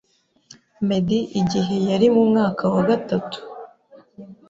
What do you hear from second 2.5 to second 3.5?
wa gatatu